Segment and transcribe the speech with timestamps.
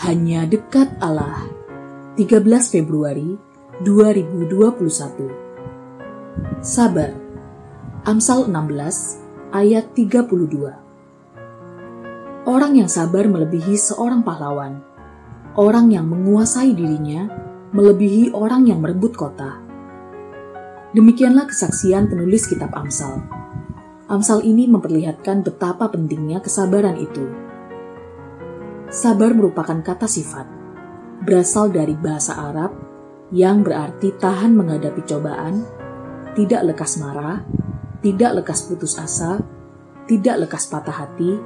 [0.00, 1.44] Hanya dekat Allah.
[2.16, 2.40] 13
[2.72, 3.36] Februari
[3.84, 5.28] 2021.
[6.64, 7.12] Sabar.
[8.08, 12.48] Amsal 16 ayat 32.
[12.48, 14.80] Orang yang sabar melebihi seorang pahlawan.
[15.60, 17.28] Orang yang menguasai dirinya
[17.76, 19.60] melebihi orang yang merebut kota.
[20.96, 23.20] Demikianlah kesaksian penulis kitab Amsal.
[24.08, 27.49] Amsal ini memperlihatkan betapa pentingnya kesabaran itu.
[28.90, 30.50] Sabar merupakan kata sifat,
[31.22, 32.74] berasal dari bahasa Arab
[33.30, 35.62] yang berarti tahan menghadapi cobaan,
[36.34, 37.46] tidak lekas marah,
[38.02, 39.38] tidak lekas putus asa,
[40.10, 41.38] tidak lekas patah hati,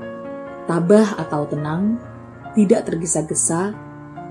[0.65, 2.01] tabah atau tenang,
[2.57, 3.77] tidak tergesa-gesa,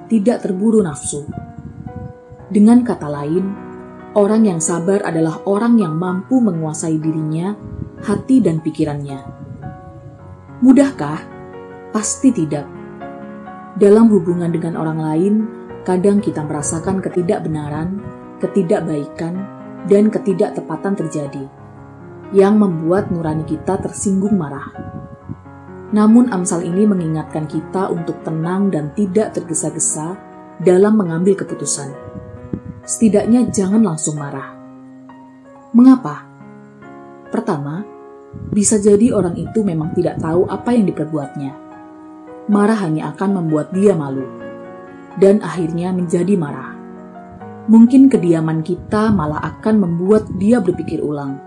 [0.09, 1.29] tidak terburu nafsu.
[2.49, 3.45] Dengan kata lain,
[4.17, 7.53] orang yang sabar adalah orang yang mampu menguasai dirinya
[8.01, 9.21] hati dan pikirannya.
[10.65, 11.21] Mudahkah?
[11.93, 12.82] Pasti tidak.
[13.73, 15.33] Dalam hubungan dengan orang lain,
[15.81, 17.97] kadang kita merasakan ketidakbenaran,
[18.37, 19.33] ketidakbaikan,
[19.89, 21.49] dan ketidaktepatan terjadi,
[22.37, 24.69] yang membuat nurani kita tersinggung marah.
[25.89, 30.17] Namun Amsal ini mengingatkan kita untuk tenang dan tidak tergesa-gesa
[30.61, 31.89] dalam mengambil keputusan.
[32.85, 34.53] Setidaknya jangan langsung marah.
[35.73, 36.29] Mengapa?
[37.33, 37.81] Pertama,
[38.53, 41.62] bisa jadi orang itu memang tidak tahu apa yang diperbuatnya.
[42.51, 44.27] Marah hanya akan membuat dia malu,
[45.15, 46.75] dan akhirnya menjadi marah.
[47.71, 51.39] Mungkin kediaman kita malah akan membuat dia berpikir ulang,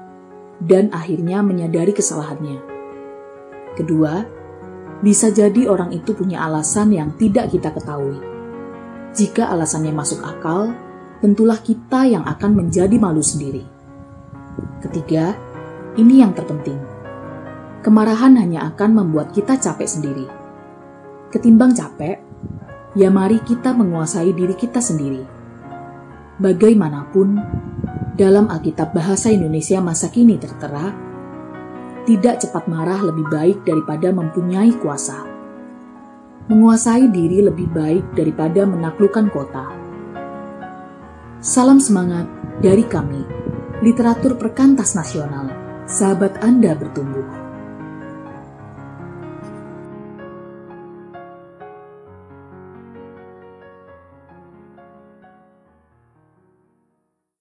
[0.65, 2.65] dan akhirnya menyadari kesalahannya.
[3.77, 4.25] Kedua,
[5.05, 8.17] bisa jadi orang itu punya alasan yang tidak kita ketahui.
[9.13, 10.73] Jika alasannya masuk akal,
[11.21, 13.69] tentulah kita yang akan menjadi malu sendiri.
[14.81, 15.37] Ketiga,
[16.01, 16.81] ini yang terpenting.
[17.85, 20.46] Kemarahan hanya akan membuat kita capek sendiri.
[21.37, 22.17] Ketimbang capek,
[22.97, 25.21] ya mari kita menguasai diri kita sendiri.
[26.41, 27.37] Bagaimanapun,
[28.17, 30.97] dalam Alkitab Bahasa Indonesia masa kini tertera,
[32.09, 35.29] tidak cepat marah lebih baik daripada mempunyai kuasa.
[36.49, 39.69] Menguasai diri lebih baik daripada menaklukkan kota.
[41.45, 42.25] Salam semangat
[42.65, 43.21] dari kami,
[43.85, 45.53] literatur perkantas nasional
[45.85, 47.46] sahabat Anda bertumbuh.